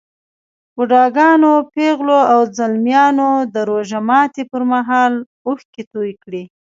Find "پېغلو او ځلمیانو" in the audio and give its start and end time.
1.73-3.29